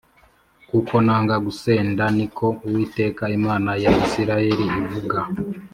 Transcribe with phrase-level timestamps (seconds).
[0.69, 5.19] Kuko nanga gusenda ni ko Uwiteka Imana ya Isirayeli ivuga